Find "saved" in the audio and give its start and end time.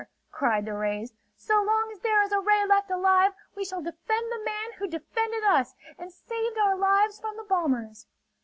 6.11-6.57